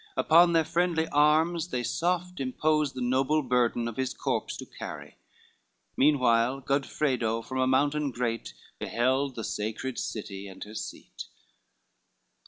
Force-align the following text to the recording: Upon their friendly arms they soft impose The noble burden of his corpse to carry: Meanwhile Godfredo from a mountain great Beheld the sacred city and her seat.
Upon 0.17 0.53
their 0.53 0.65
friendly 0.65 1.07
arms 1.09 1.67
they 1.67 1.83
soft 1.83 2.39
impose 2.39 2.93
The 2.93 3.01
noble 3.03 3.43
burden 3.43 3.87
of 3.87 3.97
his 3.97 4.15
corpse 4.15 4.57
to 4.57 4.65
carry: 4.65 5.19
Meanwhile 5.95 6.61
Godfredo 6.61 7.43
from 7.43 7.59
a 7.59 7.67
mountain 7.67 8.09
great 8.09 8.55
Beheld 8.79 9.35
the 9.35 9.43
sacred 9.43 9.99
city 9.99 10.47
and 10.47 10.63
her 10.63 10.73
seat. 10.73 11.25